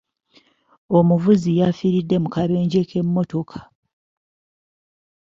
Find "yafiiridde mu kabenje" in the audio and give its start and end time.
1.59-2.79